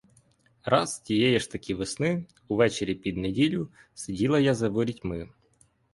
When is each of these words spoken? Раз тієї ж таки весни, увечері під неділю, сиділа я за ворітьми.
Раз 0.63 0.99
тієї 0.99 1.39
ж 1.39 1.51
таки 1.51 1.75
весни, 1.75 2.25
увечері 2.47 2.95
під 2.95 3.17
неділю, 3.17 3.69
сиділа 3.93 4.39
я 4.39 4.55
за 4.55 4.69
ворітьми. 4.69 5.29